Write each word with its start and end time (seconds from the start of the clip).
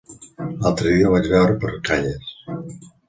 L'altre 0.61 0.93
dia 0.95 1.05
el 1.11 1.13
vaig 1.17 1.29
veure 1.33 1.59
per 1.65 1.75
Calles. 1.91 2.33